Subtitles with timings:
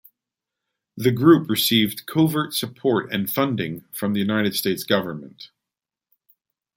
[0.97, 5.51] The group received covert support and funding from the United States government.